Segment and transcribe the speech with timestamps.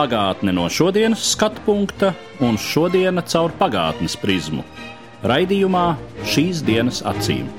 [0.00, 4.62] Pagātne no šodienas skatu punkta un šodienas caur pagātnes prizmu.
[5.28, 5.82] Raidījumā
[6.24, 7.50] šīs dienas acīm.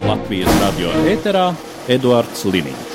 [0.00, 1.50] Latvijas radio eterā
[1.92, 2.94] Eduards Liniņš.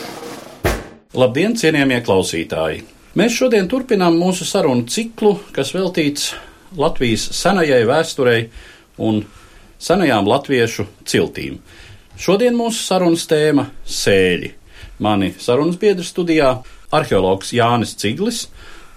[1.21, 2.79] Labdien, cienījamie klausītāji!
[3.13, 6.31] Mēs šodien turpinām mūsu sarunu ciklu, kas veltīts
[6.81, 8.47] Latvijas senajai vēsturei
[8.97, 9.21] un
[9.77, 11.59] senajām latviešu ciltīm.
[12.17, 13.67] Šodien mūsu sarunas tēma-
[14.01, 14.51] sēļi.
[14.97, 16.55] Mani sarunas biedri studijā
[16.93, 18.45] arheologs Jānis Ciglis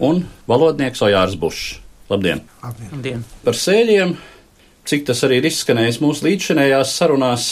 [0.01, 1.79] un valodnieks Ojārs Bušs.
[2.11, 2.43] Labdien!
[2.65, 3.23] Labdien.
[3.45, 4.17] Par sēļiem,
[4.89, 7.51] cik tas arī ir izskanējis mūsu līdzšinējās sarunās,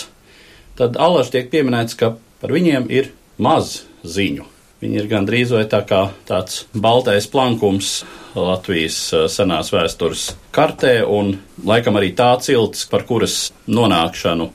[0.78, 4.46] tad alaži tiek pieminēts, ka par viņiem ir maz ziņu.
[4.78, 8.04] Viņi ir gandrīz vai tā kā tāds baltais plankums
[8.38, 11.34] Latvijas eh, senās vēstures kartē, un
[11.66, 14.52] laikam arī tā cilts, par kuras nonākšanu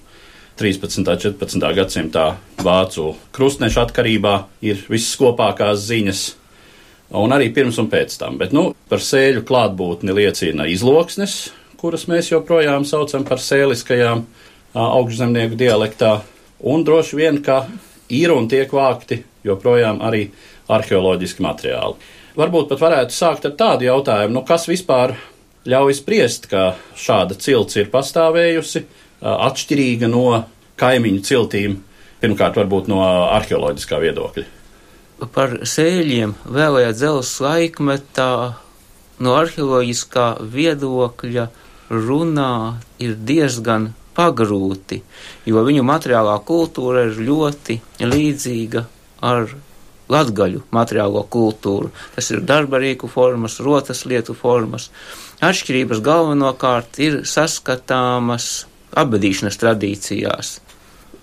[0.60, 1.00] 13.
[1.02, 1.64] un 14.
[1.74, 2.24] gadsimtā
[2.62, 6.22] vācu krustnešu atkarībā ir viskopākās ziņas,
[7.18, 8.38] un arī pirms un pēc tam.
[8.38, 14.24] Bet nu, par sēļu klātbūtni liecina izloksnes, kuras mēs joprojām saucam par sēliskajām
[14.78, 16.20] augšzemnieku dialektā,
[16.62, 17.64] un droši vien, ka
[18.14, 20.28] ir un tiek vākti joprojām arī
[20.72, 21.98] arheoloģiski materiāli.
[22.38, 25.18] Varbūt pat varētu sākt ar tādu jautājumu, nu, kas vispār
[25.70, 28.84] ļauj spriest, ka šāda cilts ir pastāvējusi,
[29.24, 30.44] atšķirīga no
[30.80, 31.80] kaimiņu ciltīm,
[32.24, 34.46] pirmkārt, varbūt no arheoloģiskā viedokļa.
[35.34, 38.32] Par sēļiem vēlējā dzelzs laikmetā
[39.24, 41.50] no arheoloģiskā viedokļa
[41.94, 42.54] runā
[43.04, 45.00] ir diezgan pagrūti,
[45.50, 48.84] jo viņu materiālā kultūra ir ļoti līdzīga
[49.24, 49.54] ar
[50.14, 51.90] latgaļu materiālo kultūru.
[52.16, 54.90] Tas ir darbarīku formas, rotas lietu formas.
[55.44, 58.66] Atšķirības galvenokārt ir saskatāmas
[59.00, 60.54] abadīšanas tradīcijās.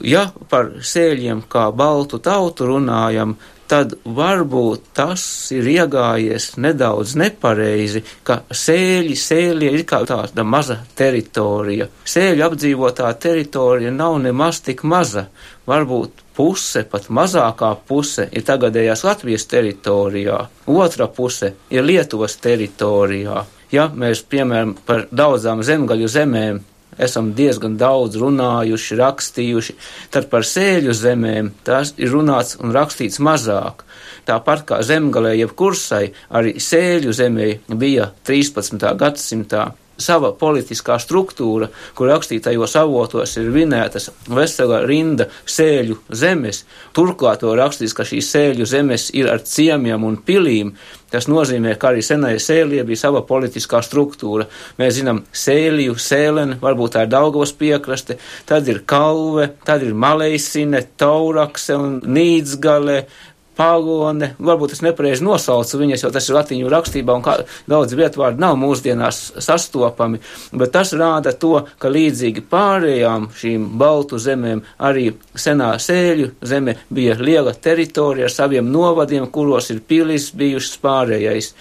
[0.00, 3.34] Ja par sēļiem kā baltu tautu runājam,
[3.70, 5.22] tad varbūt tas
[5.54, 11.86] ir iegājies nedaudz nepareizi, ka sēļi, sēļi ir kā tāda maza teritorija.
[12.14, 15.28] Sēļu apdzīvotā teritorija nav nemaz tik maza.
[15.70, 23.44] Varbūt puse, pat mazākā puse ir tagadējās Latvijas teritorijā, otra puse ir Lietuvas teritorijā.
[23.70, 26.64] Ja mēs, piemēram, par daudzām zemgaļu zemēm
[27.06, 29.76] esam diezgan daudz runājuši, rakstījuši,
[30.14, 33.84] tad par sēļu zemēm tās ir runāts un rakstīts mazāk.
[34.28, 37.50] Tāpat kā zemgalē jeb kursai, arī sēļu zemē
[37.80, 38.84] bija 13.
[39.00, 39.70] gadsimtā
[40.02, 46.64] sava politiskā struktūra, kur rakstītajos avotos ir vinētas vesela rinda sēļu zemes.
[46.96, 50.74] Turklāt to rakstīs, ka šīs sēļu zemes ir ar ciemiem un pilīm.
[51.10, 54.46] Tas nozīmē, ka arī senai sēlijai bija sava politiskā struktūra.
[54.78, 60.84] Mēs zinām sēliju, sēleni, varbūt tā ir Daugavas piekraste, tad ir kalve, tad ir maleisine,
[61.02, 63.00] taurakse un nīdzgale,
[63.60, 67.36] pālone, varbūt es nepareizi nosaucu viņas, jo tas ir latīņu rakstībā un kā
[67.68, 70.22] daudz vietvārdu nav mūsdienās sastopami,
[70.56, 77.18] bet tas rāda to, ka līdzīgi pārējām šīm baltu zemēm arī senā sēļu zeme bija
[77.20, 81.54] liela teritorija ar saviem novadiem, kuros ir pilis bijušas pārējais.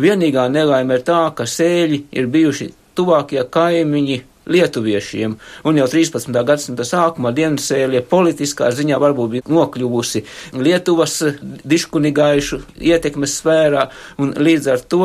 [0.00, 6.32] Vienīgā nelaime ir tā, ka sēļi ir bijuši tuvākie kaimiņi lietuviešiem, un jau 13.
[6.46, 10.24] gadsimta sākumā Dienasēlie politiskā ziņā varbūt bija nokļuvusi
[10.58, 13.88] Lietuvas diškunigaišu ietekmes sfērā,
[14.22, 15.04] un līdz ar to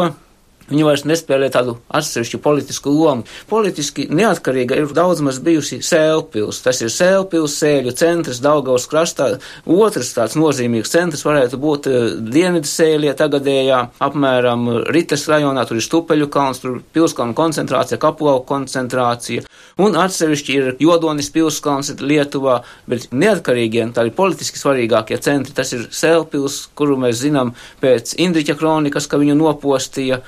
[0.67, 3.23] Viņi vairs nespēlē tādu atsevišķu politisku lomu.
[3.47, 6.59] Politiski neatkarīga ir daudz maz bijusi Sēlpils.
[6.66, 9.29] Tas ir Sēlpils, Sēļu centrs, Daugavas krastā.
[9.63, 11.88] Otrs tāds nozīmīgs centrs varētu būt
[12.33, 19.46] Dienvidu Sēļie tagadējā, apmēram Ritas rajonā, tur ir Stupeļu kalns, tur pilskalnu koncentrācija, Kapulau koncentrācija.
[19.79, 22.59] Un atsevišķi ir Jodonis pilskalns Lietuvā,
[22.91, 29.08] bet neatkarīgie, tādi politiski svarīgākie centri, tas ir Sēlpils, kuru mēs zinām pēc Indriķa kronikas,
[29.08, 30.23] ka viņu nopostīja.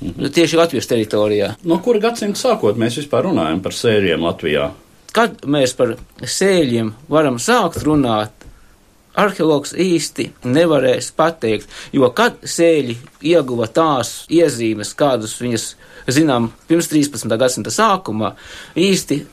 [0.00, 0.30] Mhm.
[0.32, 1.54] Tieši Latvijas teritorijā.
[1.64, 4.70] No kura gadsimta sākot mēs vispār runājam par sēļiem Latvijā?
[5.12, 8.30] Kad mēs par sēļiem varam sākt runāt,
[9.18, 12.96] arheologs īsti nevarēs pateikt, jo kad sēļi
[13.32, 15.66] ieguva tās iezīmes, kādus viņas
[16.08, 17.36] zinām pirms 13.
[17.36, 18.34] gadsimta sākumā,
[18.78, 19.24] īsti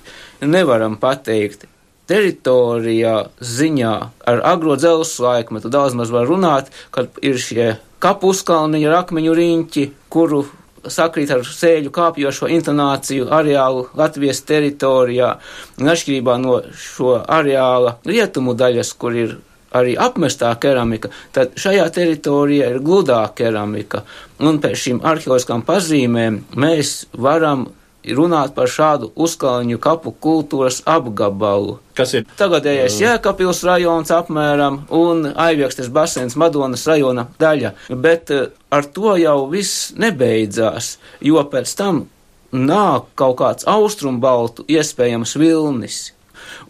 [0.41, 1.67] nevaram pateikt.
[2.07, 3.95] Teritorijā ziņā.
[4.31, 9.85] Ar agro dzelzs laikmetu daudz maz var runāt, kad ir šie kapuskalni ar akmeņu riņķi,
[10.13, 10.45] kuru
[10.87, 15.33] sakrīt ar sēļu kāpjošo intonāciju areālu Latvijas teritorijā,
[15.81, 19.35] un atšķirībā no šo areāla rietumu daļas, kur ir
[19.75, 24.03] arī apmestā keramika, tad šajā teritorijā ir gludā keramika,
[24.39, 27.67] un pēc šīm arheoloģiskām pazīmēm mēs varam
[28.17, 31.77] runāt par šādu uzkalņu kapu kultūras apgabalu.
[31.97, 38.85] Kas ir Tagadējais Jēkabils rajons apmēram un Aiviekstes basēns Madonas rajona daļa, bet eh, ar
[38.93, 42.05] to jau viss nebeidzās, jo pēc tam
[42.51, 45.97] nāk kaut kāds austrumbaltu iespējams vilnis.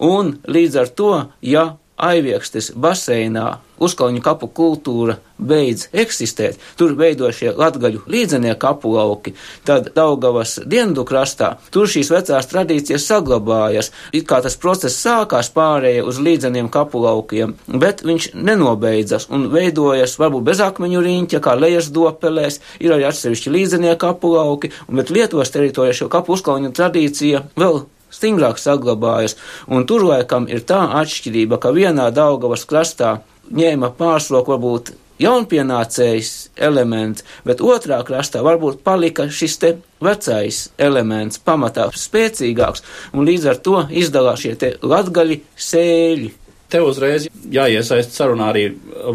[0.01, 1.68] Un līdz ar to, ja
[1.98, 9.34] Aiviekstes baseinā uzkalņu kapu kultūra beidz eksistēt, tur veido šie latgaļu līdzenieku kapu lauki,
[9.66, 16.06] tad Daugavas dienvidu krastā tur šīs vecās tradīcijas saglabājas, it kā tas process sākās pārēja
[16.10, 21.92] uz līdzeniem kapu laukiem, bet viņš nenobeidzas un veidojas varbūt bez akmeņu riņķa, kā lejas
[21.94, 27.86] dopelēs, ir arī atsevišķi līdzenieku kapu lauki, bet Lietuvas teritorijā šo kapu uzkalņu tradīcija vēl
[28.13, 29.38] stingrāk saglabājas,
[29.68, 33.19] un tur laikam ir tā atšķirība, ka vienā Daugavas krastā
[33.51, 36.31] ņēma pārsloku varbūt jaunpienācējs
[36.68, 39.71] elements, bet otrā krastā varbūt palika šis te
[40.04, 42.83] vecais elements pamatā spēcīgāks,
[43.13, 46.33] un līdz ar to izdalās šie te latgaļi sēļi.
[46.68, 48.65] Te uzreiz jāiesaist sarunā arī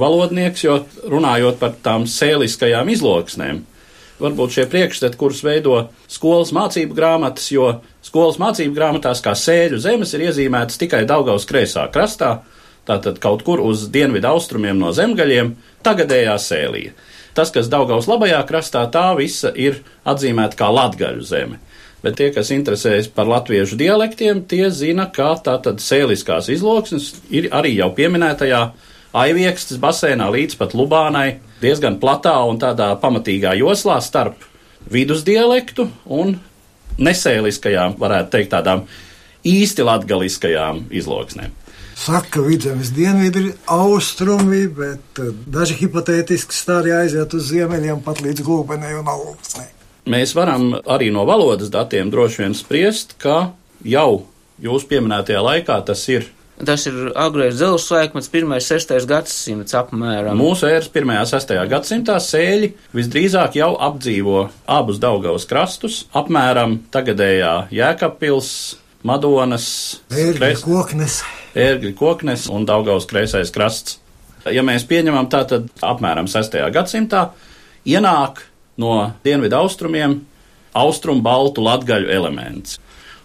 [0.01, 0.79] valodnieks, jo
[1.13, 3.61] runājot par tām sēliskajām izloksnēm,
[4.23, 5.77] varbūt šie priekšstati, kurus veido
[6.11, 11.87] skolas mācību grāmatas, jo skolas mācību grāmatās kā sēļu zemes ir iezīmētas tikai Daugaus kreisā
[11.95, 12.41] krastā,
[12.89, 15.55] tātad kaut kur uz dienvidu austrumiem no zemgaļiem,
[15.87, 16.95] tagadējā sēlija.
[17.33, 21.61] Tas, kas Daugaus labajā krastā, tā visa ir atzīmēta kā latgaļu zeme.
[22.03, 27.77] Bet tie, kas interesējas par latviešu dialektiem, tie zina, ka tātad sēliskās izloksnes ir arī
[27.79, 28.63] jau pieminētajā
[29.13, 34.41] Aiviekstes basēnā līdz pat Lubānai diezgan platā un tādā pamatīgā joslā starp
[34.91, 36.39] vidusdialektu un
[36.99, 38.87] nesēliskajām, varētu teikt, tādām
[39.49, 41.59] īsti latgaliskajām izloksnēm.
[42.03, 48.23] Saka, ka vidzemes dienvidi ir austrumi, bet eh, daži hipotētiski stāri aiziet uz ziemeļiem pat
[48.25, 49.69] līdz gulbenei un augstnei.
[50.11, 53.53] Mēs varam arī no valodas datiem droši vien spriest, ka
[53.87, 54.25] jau
[54.63, 56.27] jūs pieminētajā laikā tas ir
[56.63, 60.39] Tas ir agrais dzelzs laikmets, 1-6 gadsimts apmēram.
[60.39, 61.09] Mūsu ēras 1.
[61.11, 61.55] un 6.
[61.73, 68.53] gadsimtā sēļi visdrīzāk jau apdzīvo abus Daugavas krastus, apmēram tagadējā Jēkabpils,
[69.03, 69.67] Madonas,
[70.15, 71.19] Ērgļa koknes.
[71.59, 73.99] Ērgļa koknes un Daugavas kreisais krasts.
[74.47, 76.55] Ja mēs pieņemam tā, tad apmēram 6.
[76.75, 77.29] gadsimtā
[77.87, 78.45] ienāk
[78.79, 80.21] no dienvidu austrumiem
[80.79, 82.79] austrumu baltu latgaļu elements.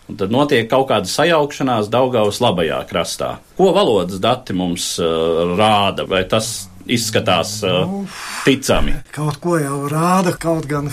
[0.07, 3.35] Un tad notiek kaut kāda sajaukšanās Daugavas labajā krastā.
[3.59, 7.99] Ko valodas dati mums uh, rāda, vai tas izskatās uh,
[8.45, 8.95] ticami?
[9.15, 10.87] Kaut ko jau rāda, kaut gan,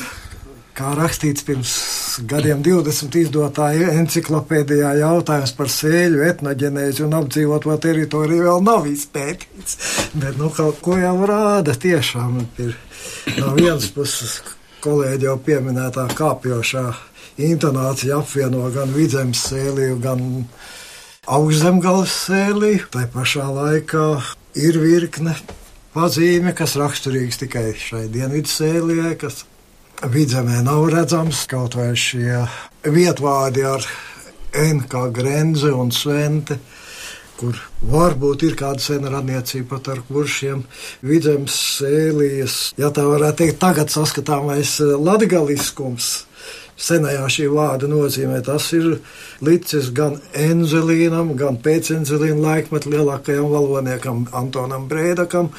[0.74, 1.76] kā rakstīts pirms
[2.26, 9.78] gadiem 20 izdotā enciklopēdijā jautājums par sēļu etnoģenēzi un apdzīvoto teritoriju vēl nav izpētīts.
[10.14, 12.74] Bet, nu, kaut ko jau rāda tiešām ir
[13.38, 14.40] no vienas puses
[14.84, 16.88] kolēģi jau pieminētā kāpjošā
[17.40, 20.22] intonācija apvieno gan vidzemes sēliju, gan
[21.26, 22.86] augšzemgājas sēliju.
[22.94, 24.06] Tā pašā laikā
[24.60, 25.34] ir virkne
[25.94, 29.44] pazīme, kas raksturīgs tikai šai dienvidu sēlijai, kas
[30.10, 32.44] vidzemē nav redzams, kaut vai šie
[32.84, 33.86] vietvārdi ar
[34.54, 36.60] N kā grenze un svente
[37.34, 40.62] kur varbūt ir kāda sena radniecība pat ar kuršiem
[41.04, 46.12] vidzemes sēlijas, ja tā varētu teikt, tagad saskatāmais latgaliskums
[46.80, 48.40] senajā šī vārda nozīmē.
[48.44, 48.98] Tas ir
[49.44, 55.50] licis gan enzelīnam, gan pēcenzelīna laikmetu lielākajam valodniekam Antonam Brēdakam,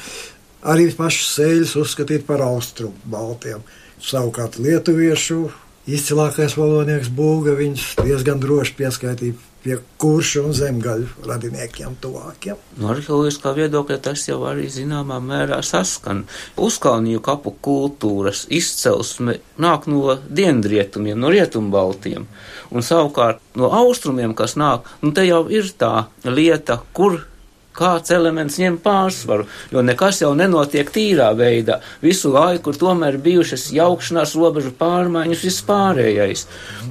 [0.66, 3.64] arī pašus sēļus uzskatīt par austrumu baltiem.
[4.02, 5.46] Savukārt lietuviešu
[5.86, 12.58] izcilākais valodnieks Būga viņus diezgan droši pieskaitīja pie kuršu un zemgaļu radiniekiem tuvākiem.
[12.78, 16.22] No arheoloģiskā viedokļa tas jau arī zināmā mērā saskan.
[16.54, 22.28] Uzkalniju kapu kultūras izcelsme nāk no dienvidrietumiem, no rietumbaltiem,
[22.70, 27.24] un savukārt no austrumiem, kas nāk, nu te jau ir tā lieta, kur
[27.76, 31.80] kāds elements ņem pārsvaru, jo nekas jau nenotiek tīrā veidā.
[32.02, 36.46] Visu laiku tomēr bijušas jaukšanās, robežu pārmaiņas, vispārējais.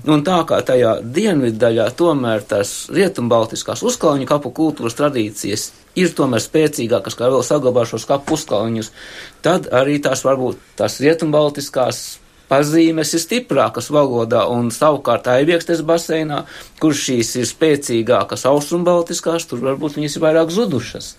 [0.06, 6.44] Un tā kā tajā dienvidu daļā tomēr tās rietumbaltiskās uzkalņu kapu kultūras tradīcijas ir tomēr
[6.44, 8.92] spēcīgākas, kā vēl saglabāšos kapu uzkalņus,
[9.46, 12.04] tad arī tās varbūt tās rietumbaltiskās
[12.50, 16.44] pazīmes ir stiprākas valodā, un savukārt aiviekstes baseinā,
[16.82, 21.16] kur šīs ir spēcīgākas austrumbaltiskās, tur varbūt viņas ir vairāk zudušas.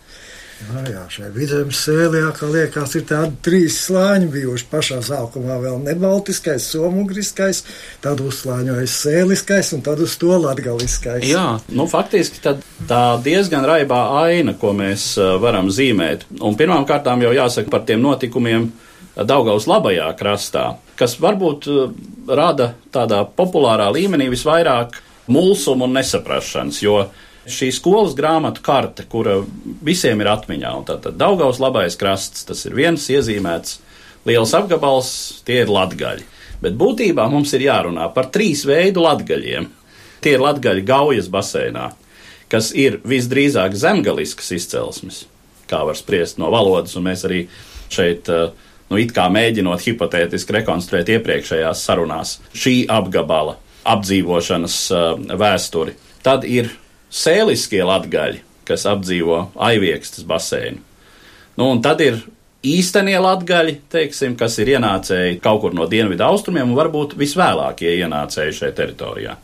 [0.56, 5.58] Jā, jā šai vidzemes sēlē, kā liekas, ir tādi trīs slāņi bijuši pašā sākumā.
[5.60, 7.60] Vēl nebaltiskais, somugriskais,
[8.04, 11.26] tad uzslāņojas sēliskais un tad uz to latgaliskais.
[11.28, 16.24] Jā, Nu, faktiski tad tā diezgan raibā aina, ko mēs varam zīmēt.
[16.40, 18.70] Un pirmām kārtām jau jāsaka par tiem notikumiem
[19.16, 20.66] Daugaus labajā krastā,
[20.98, 21.92] kas varbūt uh,
[22.28, 25.00] rada tādā populārā līmenī visvairāk
[25.32, 26.98] mulsumu un nesaprašanas, jo
[27.46, 29.38] šī skolas grāmatu karte, kura
[29.86, 33.78] visiem ir atmiņā, un tātad Daugaus labais krasts, tas ir viens iezīmēts
[34.26, 35.10] liels apgabals,
[35.46, 36.26] tie ir latgaļi.
[36.62, 39.68] Bet būtībā mums ir jārunā par trīs veidu latgaļiem.
[40.24, 41.90] Tie ir latgaļi Gaujas baseinā,
[42.50, 45.24] kas ir visdrīzāk zemgaliskas izcelsmes,
[45.70, 47.44] kā var spriest no valodas, un mēs arī
[47.92, 48.50] šeit, eh,
[48.90, 55.96] nu, it kā mēģinot hipotētiski rekonstruēt iepriekšējās sarunās šī apgabala apdzīvošanas eh, vēsturi.
[56.26, 56.72] Tad ir
[57.12, 60.82] sēliskie latgaļi, kas apdzīvo aiviekstas baseinu.
[61.56, 62.18] Nu, un tad ir
[62.66, 68.58] īstenie latgaļi, teiksim, kas ir ienācēji kaut kur no dienvidu austrumiem un varbūt visvēlākie ienācēji
[68.60, 69.36] šajā teritorijā.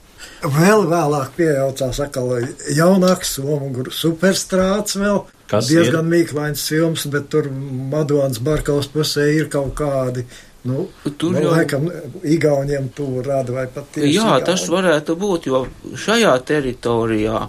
[0.42, 2.32] Vēl vēlāk pieaucās atkal
[2.74, 5.20] jaunāks somu superstrāts vēl.
[5.52, 7.46] Kas diezgan mīklains films, bet tur
[7.92, 10.24] Madonas Barkaus pusē ir kaut kādi.
[10.64, 11.88] Nu, Tur nu, jau- laikam,
[12.22, 14.44] Igauniem to rada vai pat tieši Jā, Igauni.
[14.46, 15.66] tas varētu būt, jo
[15.98, 17.48] šajā teritorijā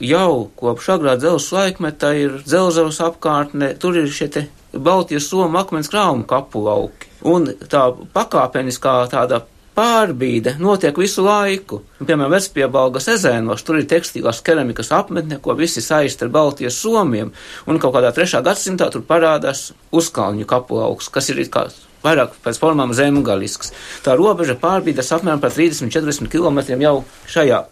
[0.00, 5.88] jau kopš agrā dzelzs laikmeta ir dzelzavas apkārtne, tur ir šie te Baltijas soma akmens
[5.90, 7.08] krājumu kapu lauki.
[7.24, 9.42] Un tā pakāpeniskā tāda
[9.76, 11.80] pārbīde notiek visu laiku.
[12.00, 17.32] Piemēram, Vecpiebalgas ezēnos, tur ir tekstīlās keramikas apmetne, ko visi saist ar Baltijas somiem,
[17.66, 21.68] un kaut kādā trešā gadsimtā tur parādās uzkalņu kapulauks, kas ir kā
[22.04, 23.74] vairāk pēc formām zemgalisks.
[24.04, 27.00] Tā robeža pārbīdas apmēram par 30-40 km jau
[27.30, 27.64] šajā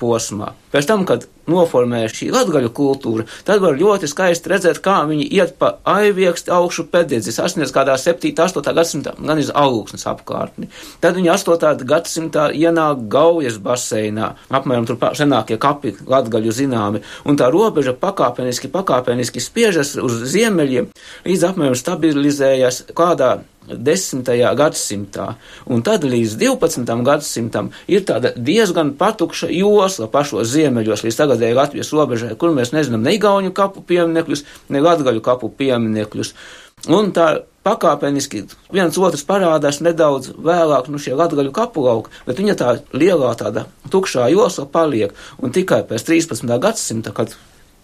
[0.00, 0.52] posmā.
[0.74, 5.54] Pēc tam, kad noformēja šī latgaļu kultūra, tad var ļoti skaisti redzēt, kā viņi iet
[5.60, 8.32] pa aiviekstu augšu pēdējais, sasniedz kādā 7.
[8.34, 8.74] 8.
[8.74, 10.70] gadsimtā, gan iz augsnes apkārtni.
[11.04, 11.86] Tad viņi 8.
[11.86, 19.42] gadsimtā ienāk Gaujas baseinā, apmēram tur senākie kapi latgaļu zināmi, un tā robeža pakāpeniski, pakāpeniski
[19.44, 20.90] spiežas uz ziemeļiem,
[21.28, 25.30] līdz apmēram stabilizējas kādā desmitajā gadsimtā,
[25.72, 26.90] un tad līdz 12.
[27.06, 30.63] gadsimtam ir tāda diezgan patukša josla pašos ziemeļos
[31.06, 36.34] līdz tagadēji Latvijas robežai, kur mēs nezinām ne Igauņu kapu pieminekļus, ne Latgaļu kapu pieminekļus.
[36.92, 37.28] Un tā
[37.64, 38.44] pakāpeniski
[38.74, 44.28] viens otrs parādās nedaudz vēlāk, nu šie latgaļu kapulauki, bet viņa tā lielā tāda tukšā
[44.34, 46.50] josla paliek, un tikai pēc 13.
[46.60, 47.32] gadsimta, kad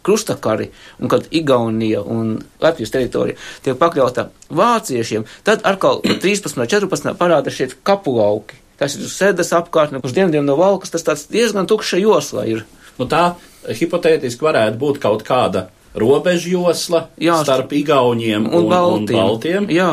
[0.04, 0.70] krustakari,
[1.00, 6.56] un kad Igaunija un Latvijas teritorija tiek pakļauta vāciešiem, tad atkal 13.
[6.56, 7.14] un 14.
[7.20, 8.60] parāda šie kapulauki.
[8.80, 12.64] Tas ir sēdes apkārtne, uz dienvidiem no valkas, tas tāds diezgan tukša josla ir.
[12.96, 13.34] Nu, tā
[13.68, 15.66] hipotētiski varētu būt kaut kāda
[16.00, 19.18] robeža josla Jā, starp Igauniem un, un, Baltiem.
[19.18, 19.68] un Baltiem.
[19.75, 19.90] Jā.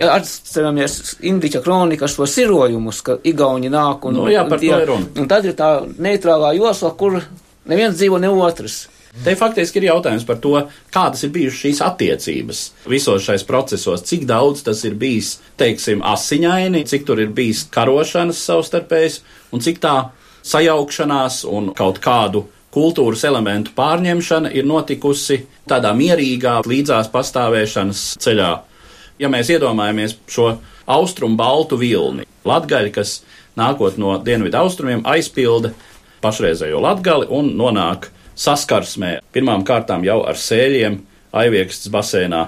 [0.00, 5.08] Ja atceramies Indiķa kronikas to sirojumus, ka Igauni nāk un, Nu jā, un, runa.
[5.18, 7.18] un tad ir tā neitrālā josla, kur
[7.68, 8.86] neviens dzīvo, ne otrs.
[9.20, 10.54] Te faktiski ir jautājums par to,
[10.94, 16.86] kādas ir bijušas šīs attiecības visos šais procesos, cik daudz tas ir bijis, teiksim, asiņaini,
[16.88, 19.18] cik tur ir bijis karošanas savstarpējas,
[19.52, 19.96] un cik tā
[20.48, 28.52] sajaukšanās un kaut kādu kultūras elementu pārņemšana ir notikusi tādā mierīgā līdzās pastāvēšanas ceļā.
[29.20, 30.54] Ja mēs iedomājamies šo
[30.88, 33.18] austrumu baltu vilni, latgaļi, kas
[33.60, 35.74] nākot no dienvidu austrumiem aizpilda
[36.24, 38.08] pašreizējo latgali un nonāk
[38.40, 41.00] saskarsmē pirmām kārtām jau ar sēļiem,
[41.36, 42.44] aiviekstas basēnā,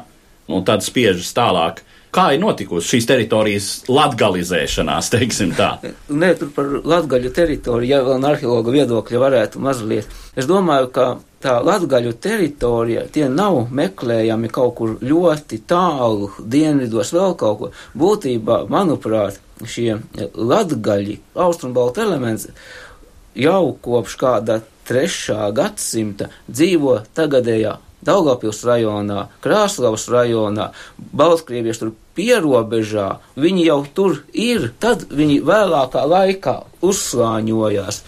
[0.53, 1.83] un tad spiežas tālāk.
[2.13, 5.71] Kā ir notikusi šīs teritorijas latgalizēšanās, teiksim tā?
[6.23, 10.11] Nē, tur par latgaļu teritoriju, ja vēl no arheologa viedokļa varētu mazliet.
[10.37, 11.07] Es domāju, ka
[11.43, 17.71] tā latgaļu teritorija, tie nav meklējami kaut kur ļoti tālu, dienvidos vēl kaut ko.
[17.97, 19.97] Būtībā, manuprāt, šie
[20.37, 22.51] latgaļi, austrumbalta elements,
[23.39, 33.07] jau kopš kāda trešā gadsimta dzīvo tagadējā Daugavpils rajonā, Krāslavas rajonā, Baltkrievieši tur pierobežā,
[33.39, 38.03] viņi jau tur ir, tad viņi vēlākā laikā uzslāņojās.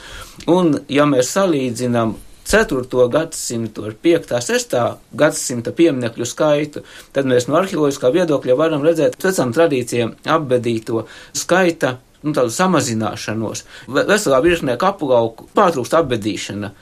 [0.50, 3.06] Un, ja mēs salīdzinām 4.
[3.08, 4.34] gadsimtu ar 5.
[4.44, 4.74] 6.
[5.16, 6.82] gadsimta pieminekļu skaitu,
[7.14, 13.64] tad mēs no arheoloģiskā viedokļa varam redzēt vecām tradīcijām apbedīto skaita nu, tādu samazināšanos.
[13.88, 16.72] Ve- Veselā virknē kapulauku pārtrūkst apbedīšana.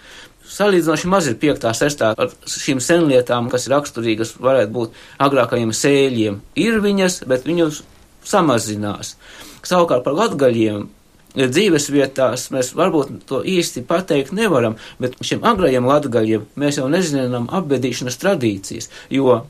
[0.53, 1.69] Salīdzinoši maz ir 5.
[1.73, 2.03] 6.
[2.13, 6.41] ar šīm senlietām, kas ir raksturīgas, varētu būt agrākajiem sēļiem.
[6.61, 7.83] Ir viņas, bet viņus
[8.25, 9.17] samazinās.
[9.63, 10.89] Savukārt par latgaļiem
[11.33, 17.49] dzīves vietās mēs varbūt to īsti pateikt nevaram, bet šiem agrajiem latgaļiem mēs jau nezinām
[17.49, 19.41] apbedīšanas tradīcijas, jo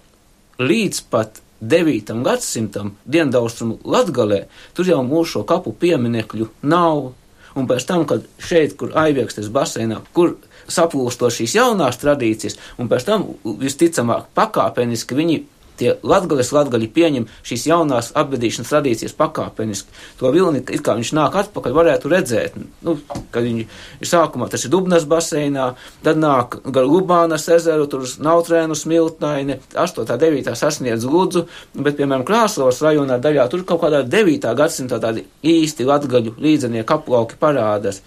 [0.62, 2.22] līdz pat 9.
[2.26, 7.12] gadsimtam Dienvidaustrumu Latgalē tur jau mūsu kapu pieminekļu nav.
[7.52, 10.38] Un pēc tam, kad šeit, kur aiviekstes baseinā, kur
[10.72, 15.42] saplūsto šīs jaunās tradīcijas, un pēc tam visticamāk pakāpeniski viņi
[15.80, 19.92] tie latgales latgaļi pieņem šīs jaunās apbedīšanas tradīcijas pakāpeniski.
[20.20, 22.96] To vilni, kā viņš nāk atpakaļ, varētu redzēt, nu,
[23.34, 25.72] kad viņi ir sākumā, tas ir Dubnas baseinā,
[26.04, 30.04] tad nāk gar Lubānas ezeru, tur Nautrēnu smiltnaini, 8.
[30.22, 30.52] 9.
[30.58, 34.52] sasniedz Ludzu, bet, piemēram, Krāslavas rajonā daļā tur kaut kādā 9.
[34.58, 38.02] gadsimtā tādi īsti latgaļu līdzenie kaplauki parādās.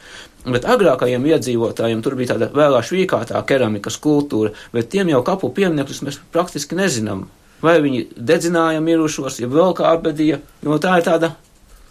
[0.45, 6.03] Bet agrākajiem iedzīvotājiem tur bija tāda vēlā švīkātā keramikas kultūra, bet tiem jau kapu pieminekļus
[6.05, 7.25] mēs praktiski nezinām.
[7.65, 11.31] Vai viņi dedzināja mirušos, ja vēl kā apbedīja, jo tā ir tāda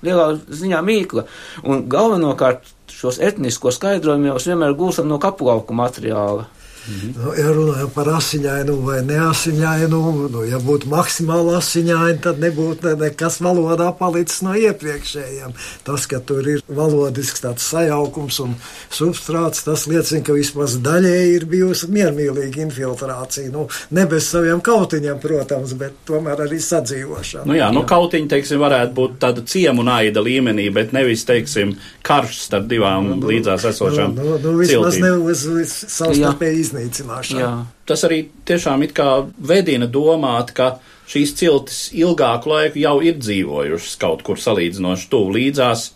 [0.04, 1.26] lielā ziņā mīkla.
[1.66, 6.46] Un galvenokārt šos etnisko skaidrojumus vienmēr gūstam no kapulauku materiāla.
[6.84, 7.12] Mhm.
[7.16, 10.00] Nu, ja runājam par asiņainu vai neasiņainu,
[10.32, 15.54] nu, ja būtu maksimāli asiņaini, tad nebūtu nekas valodā palicis no iepriekšējiem.
[15.86, 18.56] Tas, ka tur ir valodisks tāds sajaukums un
[18.92, 23.48] substrāts, tas liecina, ka vismaz daļēji ir bijusi miermīlīga infiltrācija.
[23.54, 27.46] Nu, ne bez saviem kautiņiem, protams, bet tomēr arī sadzīvošana.
[27.48, 32.44] Nu jā, nu kautiņi, teiksim, varētu būt tāda ciemu naida līmenī, bet nevis, teiksim, karš
[32.50, 34.14] starp divām nu, nu līdzās esošām.
[34.18, 35.48] Nu, nu, nu vismaz ne uz,
[35.88, 37.40] savstarpēji iznīcināšanu.
[37.40, 37.52] Jā.
[37.86, 40.78] Tas arī tiešām it kā vedina domāt, ka
[41.10, 45.92] šīs ciltis ilgāku laiku jau ir dzīvojušas kaut kur salīdzinoši tuvu līdzās.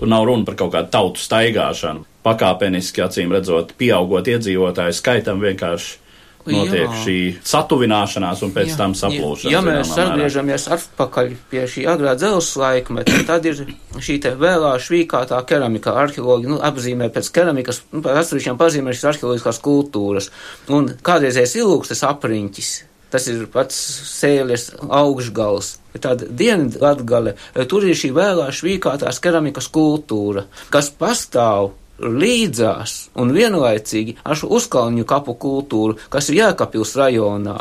[0.00, 2.06] Tur nav runa par kaut kādu tautu staigāšanu.
[2.24, 5.98] Pakāpeniski, acīm redzot, pieaugot iedzīvotāju skaitam, vienkārši
[6.48, 7.00] notiek jā.
[7.04, 7.16] šī
[7.46, 9.52] satuvināšanās un pēc jā, tam saplūšana.
[9.52, 13.64] Ja mēs atgriežamies atpakaļ pie šī agrā dzelzs laikmeta, tad ir
[14.00, 19.08] šī te vēlā švīkātā keramika arheologi, nu, apzīmē pēc keramikas, nu, pēc atsevišķām pazīmē šīs
[19.14, 20.30] arheoloģiskās kultūras.
[20.72, 22.70] Un kādreizējais ilūkstes apriņķis.
[23.10, 23.74] Tas ir pats
[24.06, 25.72] sēles augšgals.
[25.98, 27.32] Tāda dienvidu latgale,
[27.66, 35.06] tur ir šī vēlā švīkātās keramikas kultūra, kas pastāv līdzās un vienlaicīgi ar šo uzkalņu
[35.08, 37.58] kapu kultūru, kas ir Jēkabils rajonā.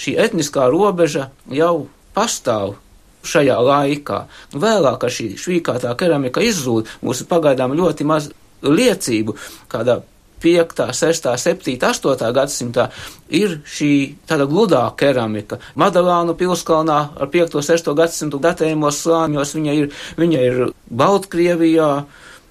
[0.00, 2.78] Šī etniskā robeža jau pastāv
[3.26, 4.22] šajā laikā.
[4.56, 8.30] Vēlāk, kad šī švīkātā keramika izzūd, mums ir pagaidām ļoti maz
[8.64, 9.36] liecību,
[9.70, 10.00] kādā
[10.40, 12.86] 5, 6, 7, 8 gadsimtā
[13.28, 13.92] ir šī
[14.28, 15.60] tāda gludā keramika.
[15.76, 21.90] Madalānu pilskalnā ar 5, 6 gadsimtu datējumos slāņos viņa ir, viņa ir Baltkrievijā,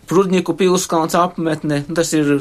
[0.10, 2.40] Prudņiku pilskalns apmetne, tas ir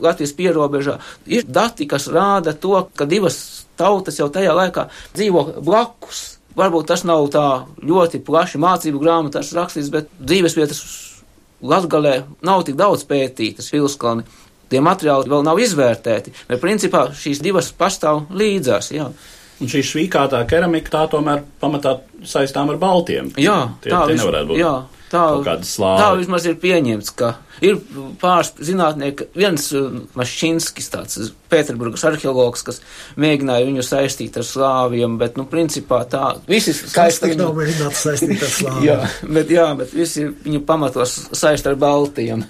[0.00, 0.98] Latvijas pierobežā.
[1.30, 6.40] Ir dati, kas rāda to, ka divas tautas jau tajā laikā dzīvo blakus.
[6.58, 7.46] Varbūt tas nav tā
[7.86, 10.82] ļoti plaši mācību grāmatās rakstīts, bet dzīves vietas
[11.60, 14.24] Latgalē nav tik daudz pētītas pilskalni.
[14.70, 18.92] Tie materiāli vēl nav izvērtēti, bet principā šīs divas pastāv līdzās.
[18.94, 19.10] Jā.
[19.60, 23.28] Un šī švīkātā keramika tā tomēr pamatā saistām ar baltiem.
[23.36, 24.60] Jā, tie, tā tie nevarētu būt.
[24.62, 24.72] Jā.
[25.10, 27.32] Tā, tā vismaz ir pieņemts, ka
[27.66, 27.80] ir
[28.20, 32.78] pāris zinātnieki, viens uh, Mašķinskis, tāds Pēterburgas arheologs, kas
[33.18, 37.32] mēģināja viņu saistīt ar slāviem, bet, nu, principā tā, visi skaisti.
[37.40, 38.86] Nav mēģināts saistīt ar slāviem.
[38.86, 42.46] jā, bet, jā, bet visi viņu pamatos saist ar baltiem.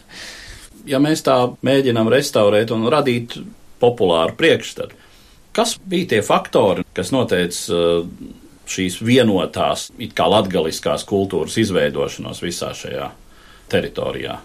[0.88, 3.38] Ja mēs tā mēģinām restaurēt un radīt
[3.80, 5.00] populāru priekšstatu,
[5.56, 8.04] kas bija tie faktori, kas noteica uh,
[8.70, 13.10] šīs vienotās, it kā latgaliskās kultūras izveidošanos visā šajā
[13.70, 14.38] teritorijā.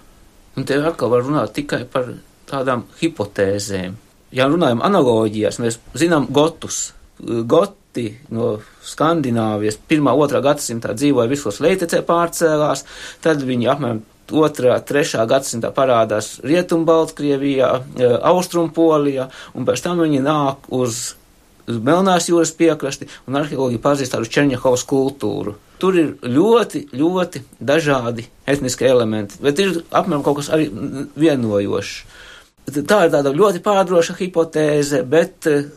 [0.55, 2.13] Un te atkal var runāt tikai par
[2.49, 3.97] tādām hipotēzēm.
[4.35, 6.93] Ja runājam analoģijās, mēs zinām gotus.
[7.19, 10.01] Goti no Skandināvijas 1.
[10.11, 10.41] un 2.
[10.43, 12.83] gadsimtā dzīvoja visos leitecē pārcēlās,
[13.23, 14.71] tad viņi apmēram 2.
[14.73, 15.25] un 3.
[15.29, 17.69] gadsimtā parādās Rietumbaltkrievijā,
[18.31, 21.13] Austrumpolijā, un pēc tam viņi nāk uz
[21.69, 25.55] uz Melnās jūras piekrasti, un arheologi pazīst tādu Černiahovas kultūru.
[25.81, 30.69] Tur ir ļoti, ļoti dažādi etniski elementi, bet ir apmēram kaut kas arī
[31.19, 31.97] vienojošs.
[32.75, 35.67] Tā ir tāda ļoti pārdroša hipotēze, bet eh,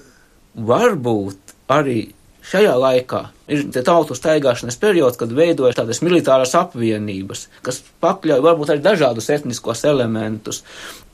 [0.57, 2.01] varbūt arī
[2.49, 3.19] Šajā laikā
[3.53, 9.85] ir tautu staigāšanas periods, kad veidojas tādas militāras apvienības, kas pakļauj varbūt arī dažādus etniskos
[9.89, 10.63] elementus.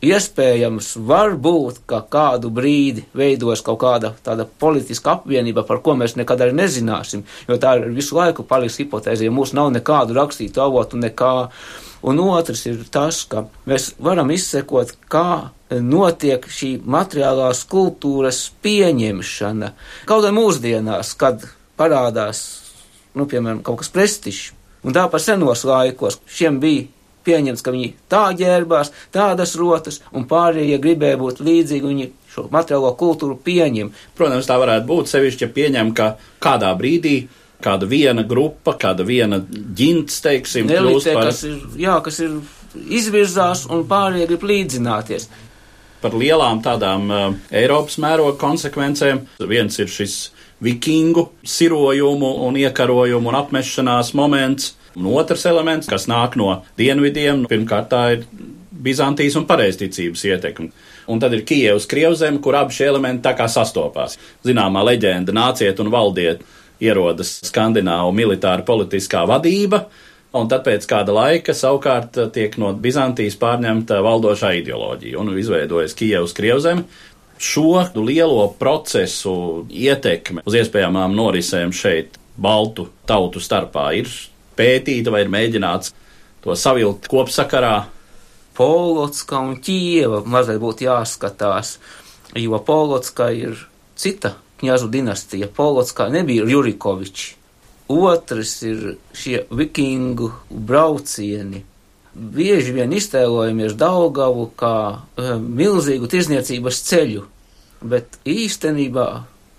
[0.05, 6.44] Iespējams, varbūt, ka kādu brīdi veidojas kaut kāda tāda politiska apvienība, par ko mēs nekad
[6.44, 11.35] arī nezināsim, jo tā visu laiku paliks hipotēze, ja mums nav nekādu rakstītu avotu, nekā.
[12.05, 19.71] Un otrs ir tas, ka mēs varam izsekot, kā notiek šī materiālās kultūras pieņemšana.
[20.09, 21.47] Kaut arī mūsdienās, kad
[21.81, 22.43] parādās,
[23.17, 24.53] nu, piemēram, kaut kas prestižs,
[24.85, 26.90] un tā par senos laikos šiem bija
[27.25, 32.90] pieņemts, ka viņi tā ģērbās, tādas rotas, un pārējie gribēja būt līdzīgi, viņi šo materiālo
[33.01, 33.95] kultūru pieņem.
[34.19, 36.11] Protams, tā varētu būt sevišķi, ja pieņem, ka
[36.45, 37.17] kādā brīdī
[37.64, 42.37] kāda viena grupa, kāda viena ģints, teiksim, kļūst par, kas ir, jā, kas ir
[42.98, 45.29] izvirzās un pārējie grib līdzināties.
[46.05, 49.22] par lielām tādām uh, Eiropas mēroga konsekvencēm.
[49.48, 50.16] Viens ir šis
[50.61, 57.88] vikingu sirojumu un iekarojumu un apmešanās moments, un otrs elements, kas nāk no dienvidiem, pirmkārt
[57.92, 58.27] tā ir
[58.85, 60.68] Bizantijas un pareizticības ietekme.
[61.09, 64.18] Un tad ir Kijevas krievzeme, kur abi šie elementi tā kā sastopās.
[64.44, 66.44] Zināmā leģenda nāciet un valdiet
[66.83, 69.85] ierodas skandināvu militāra politiskā vadība,
[70.35, 76.35] un tad pēc kāda laika savukārt tiek no Bizantijas pārņemta valdošā ideoloģija un izveidojas Kijevas
[76.37, 76.87] krievzeme.
[77.39, 84.11] Šo lielo procesu ietekme uz iespējamām norisēm šeit Baltu tautu starpā ir
[84.59, 85.93] pētīta vai ir mēģināts
[86.45, 87.87] to savilkt kopsakarā.
[88.55, 91.77] Polotska un Ķieva mazliet būtu jāskatās,
[92.39, 93.59] jo Polotska ir
[93.99, 95.48] cita kņazu dinastija.
[95.53, 97.35] Polotskā nebija Jurikoviči.
[97.92, 101.64] Otrs ir šie vikingu braucieni.
[102.14, 107.24] Bieži vien iztēlojamies Daugavu kā uh, milzīgu tirzniecības ceļu,
[107.85, 109.09] bet īstenībā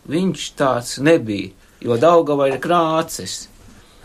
[0.09, 1.51] viņš tāds nebija,
[1.83, 3.49] jo Daugava ir krāces.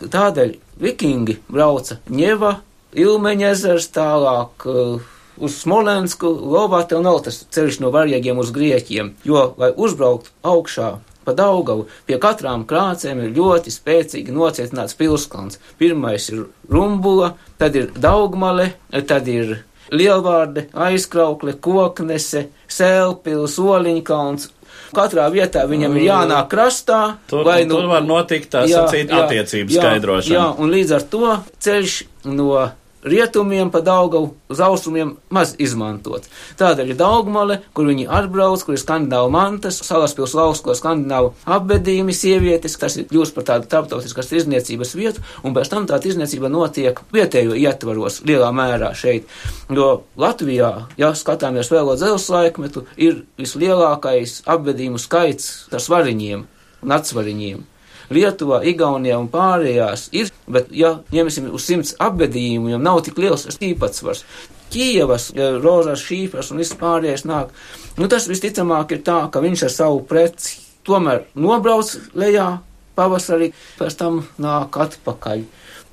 [0.00, 2.58] Tādēļ vikingi brauca ņeva,
[2.90, 5.10] Ilmeņa ezers tālāk uh,
[5.40, 10.98] uz Smolensku, Lovāte un vēl tas ceļš no varjagiem uz Grieķiem, jo, lai uzbraukt augšā
[11.24, 15.60] pa Daugavu, pie katrām krācēm ir ļoti spēcīgi nocietināts pilskalns.
[15.78, 18.72] Pirmais ir Rumbula, tad ir Daugmale,
[19.06, 24.50] tad ir Lielvārde, Aizkraukle, Koknese, Sēlpils, Oliņkalns.
[24.94, 27.00] Katrā vietā viņam ir jānāk krastā,
[27.30, 30.34] Tur, vai nu, tur var notikt tā sacīt attiecības jā, skaidrošana.
[30.34, 31.96] Jā, un līdz ar to ceļš
[32.30, 32.54] no
[33.04, 36.26] rietumiem pa Daugavu uz austrumiem maz izmantot.
[36.60, 42.76] Tādēļ ir Daugmale, kur viņi atbrauc, kur ir skandināvu mantas, salaspils lausko skandināvu apbedījumi sievietes,
[42.80, 47.56] tas ir kļūst par tādu starptautiskas tirzniecības vietu, un pēc tam tā tirzniecība notiek vietējo
[47.56, 49.28] ietvaros lielā mērā šeit.
[49.70, 56.46] Jo Latvijā, ja skatāmies vēl uz dzelzs laikmetu, ir vislielākais apbedījumu skaits ar svariņiem
[56.84, 57.69] un atsvariņiem.
[58.10, 63.46] Lietuvā, Igaunijā un pārējās ir, bet, ja ņemsim uz simts apbedījumu, jau nav tik liels
[63.62, 64.24] īpatsvars.
[64.70, 67.54] Kijavas, ja rozās šīfras un viss pārējais nāk,
[67.98, 72.60] nu tas visticamāk ir tā, ka viņš ar savu preci tomēr nobrauc lejā
[72.98, 75.46] pavasarī, pēc tam nāk atpakaļ.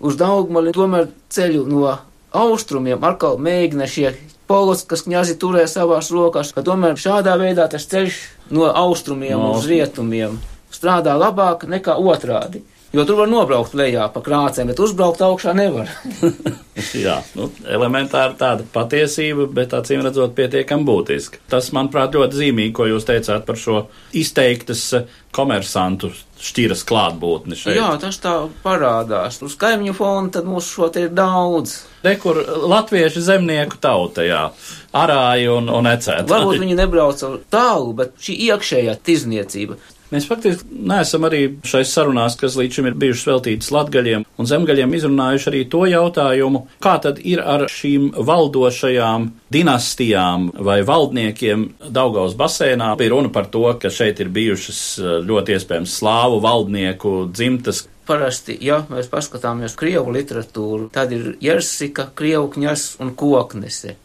[0.05, 1.95] Uz Daugmali tomēr ceļu no
[2.37, 4.11] austrumiem atkal mēģina šie
[4.49, 8.19] polots, kas kņazi turē savās rokās, ka tomēr šādā veidā tas ceļš
[8.53, 9.55] no austrumiem No.
[9.57, 10.37] uz rietumiem
[10.73, 12.63] strādā labāk nekā otrādi.
[12.95, 15.89] Jo tur var nobraukt lejā pa krācēm, bet uzbraukt augšā nevar.
[17.05, 21.41] Jā, nu, elementāri tāda patiesība, bet acīm redzot, pietiekami būtiska.
[21.51, 23.81] Tas, manuprāt, ļoti zīmīgi, ko jūs teicāt par šo
[24.15, 27.75] izteiktas eh, komersantu šķiras klātbūtni šeit.
[27.75, 29.41] Jā, tas tā parādās.
[29.43, 31.75] Uz kaimiņu fona tad mūsu šo te ir daudz.
[32.07, 32.39] Rekur
[32.71, 34.45] latviešu zemnieku tauta, jā,
[34.95, 36.31] arāji un, un ecētāji.
[36.31, 39.81] Varbūt viņi nebrauca tālu, bet šī iekšējā tirzniecība.
[40.07, 44.93] Mēs faktiski neesam arī šais sarunās, kas līdz šim ir bijušas veltītas latgaļiem un zemgaļiem,
[44.95, 52.93] izrunājuši arī to jautājumu, kā tad ir ar šīm valdošajām dinastijām vai valdniekiem Daugaus basēnā.
[52.99, 57.83] Bija runa par to, ka šeit ir bijušas eh, ļoti iespējams slāvu valdnieku dzimtas.
[58.07, 63.97] Parasti, ja mēs paskatāmies Krievu literatūru, tad ir Jersika, Krievu kņas un Koknese.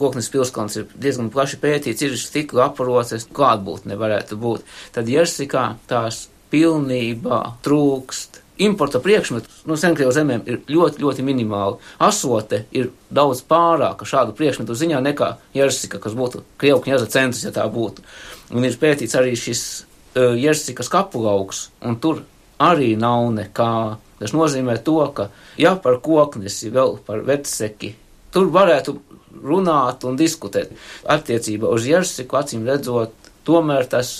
[0.00, 4.64] Koknes pilskalns ir diezgan plaši pētīts, ir stikla aparoces, klātbūtne varētu būt.
[4.94, 8.40] Tad Jersikā tās pilnībā trūkst.
[8.62, 11.78] Importa priekšmetu no Senkrievu zemēm ir ļoti, ļoti minimāli.
[12.04, 17.54] Asote ir daudz pārāka šādu priekšmetu ziņā nekā Jersika, kas būtu Krievu kņaza centrs, ja
[17.54, 18.04] tā būtu.
[18.52, 22.22] Un ir pētīts arī šis uh, Jersikas kapulauks, un tur
[22.62, 23.72] arī nav nekā.
[24.20, 27.94] Tas nozīmē to, ka, ja par koknesi, vēl par veceki,
[28.30, 29.00] tur varētu
[29.40, 30.72] runāt un diskutēt.
[31.08, 33.14] Attiecībā uz Jersiku, acīm redzot,
[33.48, 34.12] tomēr tas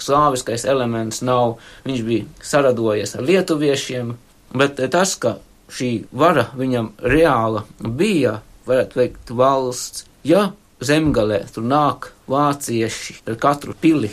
[0.00, 1.58] slāviskais elements nav.
[1.84, 4.14] Viņš bija saradojies ar lietuviešiem,
[4.56, 5.36] bet tas, ka
[5.70, 10.50] šī vara viņam reāla bija, varētu teikt, valsts, ja
[10.80, 14.10] zemgalē tur nāk vācieši ar katru pili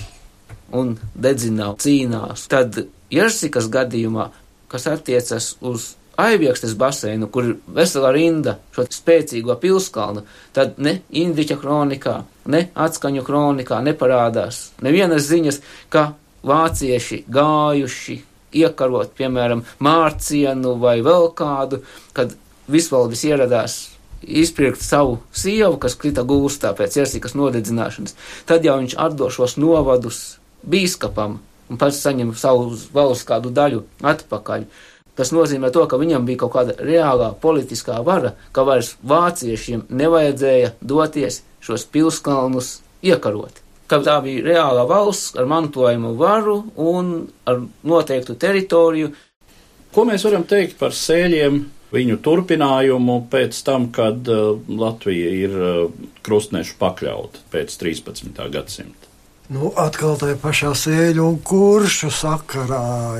[0.75, 4.29] un dedzinā cīnās, tad Jersikas gadījumā,
[4.67, 10.23] kas attiecas uz Aiviekstes baseinu, kur ir vesela rinda šo spēcīgo pilskalnu,
[10.55, 15.61] tad ne Indriča kronikā, ne atskaņu kronikā neparādās nevienas ziņas,
[15.93, 16.09] ka
[16.47, 18.17] vācieši gājuši
[18.57, 21.83] iekarot, piemēram, mārcienu vai vēl kādu,
[22.17, 22.33] kad
[22.71, 23.77] visvaldis ieradās
[24.21, 28.17] izpirkt savu sievu, kas krita gūstā pēc iesīkas nodedzināšanas,
[28.49, 30.21] tad jau viņš atdošos novadus
[30.65, 34.65] bīskapam un pats saņem savu valsts kādu daļu atpakaļ.
[35.17, 40.75] Tas nozīmē to, ka viņam bija kaut kāda reālā politiskā vara, ka vairs vāciešiem nevajadzēja
[40.81, 43.63] doties šos pilskalnus iekarot.
[43.87, 47.15] Ka tā bija reāla valsts ar mantojumu varu un
[47.47, 49.09] ar noteiktu teritoriju.
[49.95, 56.07] Ko mēs varam teikt par sēļiem viņu turpinājumu pēc tam, kad uh, Latvija ir uh,
[56.27, 58.41] krustnešu pakļauta pēc 13.
[58.53, 59.07] gadsimta.
[59.55, 63.15] Nu, atkal tajā pašā sēļu un kuršu sakarā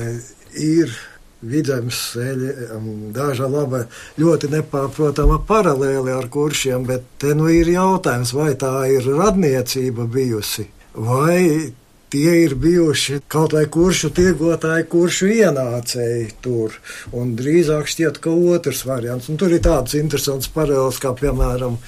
[0.52, 0.92] ir
[1.40, 3.84] vidzemes um, daža laba,
[4.18, 10.68] ļoti nepārprotama paralēli ar kuršiem, bet te nu ir jautājums, vai tā ir radniecība bijusi,
[10.94, 11.72] vai
[12.10, 16.76] tie ir bijuši kaut vai kuršu tirgotāji, kuršu ienācēji tur.
[17.16, 19.28] Un drīzāk šķiet, ka otrs variants.
[19.28, 21.78] Un tur ir tāds interesants paralēls, kā piemēram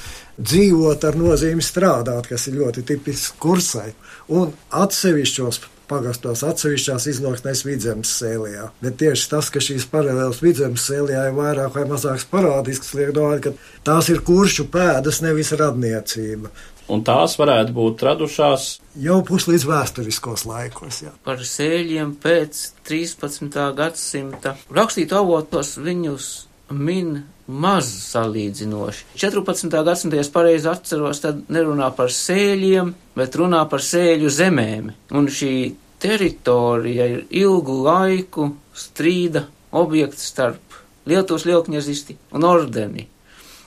[0.40, 3.90] dzīvot ar nozīmi strādāt, kas ir ļoti tipisks kursai.
[4.28, 8.70] Un atsevišķos pagastos atsevišķās izloksnēs vidzemes sēlijā.
[8.80, 13.44] Bet tieši tas, ka šīs paralēlas vidzemes sēlijā ir vairāk vai mazāk parādisks, liek domāt,
[13.44, 13.54] ka
[13.86, 16.52] tās ir kuršu pēdas, nevis radniecība
[16.90, 18.68] un tās varētu būt radušās
[19.04, 21.02] jau puslīdz vēsturiskos laikos.
[21.04, 21.12] Jā.
[21.26, 23.60] Par sēļiem pēc 13.
[23.78, 26.30] gadsimta rakstītu avotos viņus
[26.74, 29.06] min maz salīdzinoši.
[29.18, 29.74] 14.
[29.86, 34.90] gadsimtā, ja es pareizi atceros, tad nerunā par sēļiem, bet runā par sēļu zemēm.
[35.18, 35.54] Un šī
[36.00, 40.78] teritorija ir ilgu laiku strīda objekts starp
[41.10, 43.06] Lietuvas lielkņazisti un ordeni.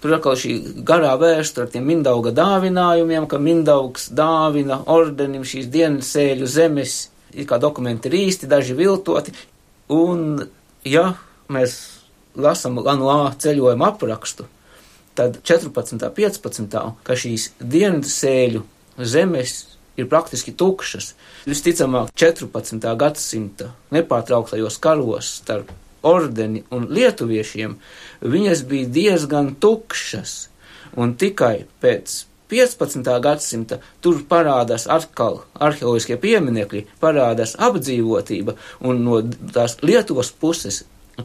[0.04, 0.54] Tur atkal šī
[0.86, 6.98] garā vēsture ar tiem Mindauga dāvinājumiem, ka Mindaugs dāvina ordenim šīs dienas sēļu zemes,
[7.34, 9.34] ir kā dokumenti ir īsti, daži viltoti,
[9.96, 10.43] un,
[10.84, 11.13] ja
[11.52, 11.78] mēs
[12.36, 14.48] lasam Lanlā ceļojuma aprakstu,
[15.17, 16.10] tad 14.
[16.15, 16.82] 15.
[17.04, 18.63] ka šīs dienas sēļu
[18.98, 19.56] zemes
[19.98, 21.13] ir praktiski tukšas.
[21.46, 22.82] Visticamāk, 14.
[22.98, 25.72] gadsimta nepārtrauktajos karos starp
[26.04, 27.78] ordeni un lietuviešiem,
[28.22, 30.36] viņas bija diezgan tukšas,
[31.00, 33.08] un tikai pēc 15.
[33.24, 39.22] gadsimta tur parādās atkal arheoloģiskie pieminekļi, parādās apdzīvotība, un no
[39.56, 40.84] tās Lietuvas puses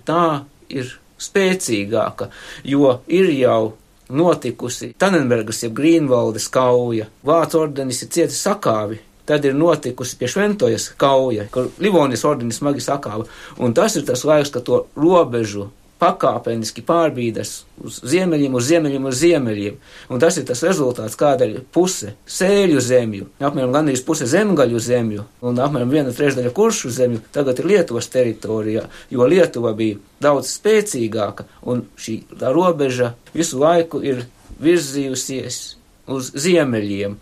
[0.09, 2.31] tā ir spēcīgāka,
[2.65, 3.75] jo ir jau
[4.09, 10.87] notikusi Tanenbergas jeb Grīnvaldes kauja, Vācu ordenis ir cietis sakāvi, Tad ir notikusi pie Šventojas
[10.97, 13.27] kauja, kur Livonijas ordenis smagi sakāva.
[13.61, 15.67] Un tas ir tas laiks, kad to robežu
[15.99, 19.79] pakāpeniski pārbīdas uz ziemeļiem, uz ziemeļiem, uz ziemeļiem.
[20.13, 25.59] Un tas ir tas rezultāts, kādēļ puse sēļu zemju, apmēram gandrīz puse zemgaļu zemju un
[25.63, 31.87] apmēram viena trešdaļa kuršu zemju tagad ir Lietuvas teritorijā, jo Lietuva bija daudz spēcīgāka un
[31.99, 34.27] šī robeža visu laiku ir
[34.63, 35.61] virzījusies
[36.09, 37.19] uz ziemeļiem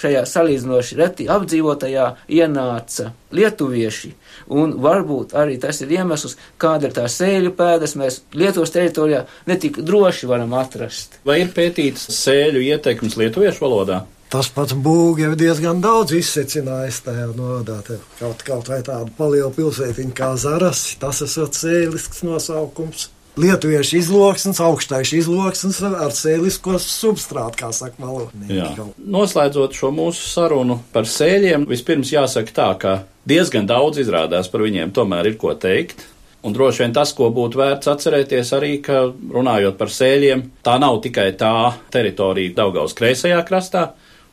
[0.00, 2.06] šajā salīdzinoši reti apdzīvotajā
[2.40, 4.12] ienāca lietuvieši,
[4.56, 9.78] un varbūt arī tas ir iemesls, kāda ir tā sēļu pēdas mēs Lietuvas teritorijā netik
[9.84, 11.20] droši varam atrast.
[11.26, 14.02] Vai ir pētīts sēļu ietekmes lietuviešu valodā?
[14.30, 17.80] Tas pats būgi jau diezgan daudz izsecinājis tajā nodā.
[18.20, 23.08] Kaut, kaut vai tādu palielu pilsētiņu kā Zaras, tas esot sēlisks nosaukums.
[23.40, 28.84] Lietuviešu izloksnes, augstais izloksnes ar sēlisko substrātu, kā saka malotnieki.
[29.00, 32.94] Noslēdzot šo mūsu sarunu par sēļiem, vispirms jāsaka tā, ka
[33.28, 36.04] diezgan daudz izrādās par viņiem tomēr ir ko teikt.
[36.44, 41.00] Un droši vien tas, ko būtu vērts atcerēties arī, ka runājot par sēļiem, tā nav
[41.04, 41.54] tikai tā
[41.92, 43.90] teritorija Daugaus kreisajā krastā,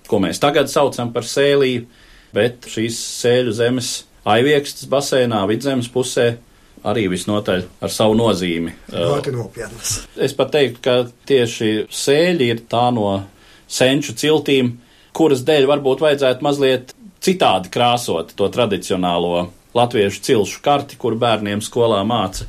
[0.08, 1.84] ko mēs tagad saucam par sēlīju,
[2.36, 3.92] bet šīs sēļu zemes
[4.28, 6.34] aiviekstas basēnā, vidzemes pusē
[6.88, 8.74] arī visnotaļ ar savu nozīmi.
[8.94, 9.94] Ļoti nopietnas.
[10.16, 10.98] Es pat teiktu, ka
[11.30, 13.10] tieši sēļi ir tā no
[13.68, 14.76] senču ciltīm,
[15.18, 22.04] kuras dēļ varbūt vajadzētu mazliet citādi krāsot to tradicionālo latviešu cilšu karti, kur bērniem skolā
[22.08, 22.48] māca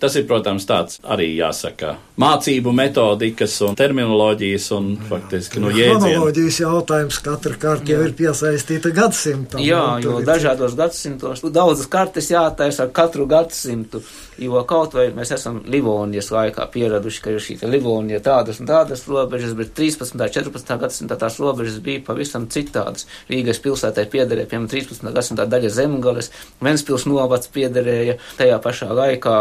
[0.00, 6.00] Tas ir, protams, tāds arī jāsaka mācību metodikas un terminoloģijas un jā, faktiski no jēdzienu.
[6.02, 9.62] Chronoloģijas jautājums katra karta jau ir piesaistīta gadsimtam.
[9.64, 14.02] Jā, jo dažādos gadsimtos daudzas kartes jātaisa ar katru gadsimtu,
[14.40, 19.04] jo kaut vai mēs esam Livonijas laikā pieraduši, ka ir šī Livonija tādas un tādas
[19.08, 20.16] robežas, bet 13.
[20.16, 20.76] un 14.
[20.82, 23.08] gadsimtā tās robežas bija pavisam citādas.
[23.32, 25.08] Rīgas pilsētai piederēja, piemēram, 13.
[25.16, 26.32] gadsimtā daļa zemgales,
[26.64, 29.36] Ventspils novads piederēja tajā pašā laikā.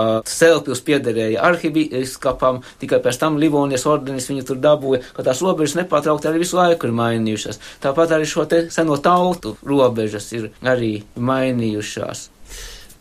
[0.46, 6.30] Sēlpils piederēja arhibīskapam, tikai pēc tam Livonijas ordenis viņu tur dabūja, ka tās robežas nepārtraukti
[6.30, 7.62] arī visu laiku ir mainījušās.
[7.82, 12.30] Tāpat arī šo te seno tautu robežas ir arī mainījušās.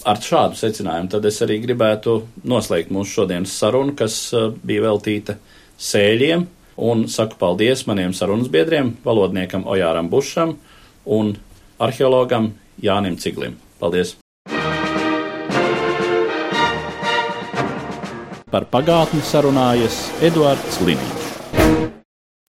[0.04, 5.38] ar šādu secinājumu tad es arī gribētu noslēgt mūsu šodienas sarunu, kas uh, bija veltīta
[5.80, 6.44] sēļiem,
[6.88, 10.58] un saku paldies maniem sarunas biedriem, valodniekam Ojāram Bušam
[11.04, 11.36] un
[11.78, 12.52] arheologam
[12.82, 13.56] Jānim Ciglim.
[13.80, 14.16] Paldies!
[18.54, 22.03] Par pagātni sarunājas Eduards Liniņš.